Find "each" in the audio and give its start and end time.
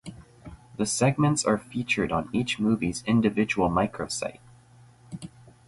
2.33-2.57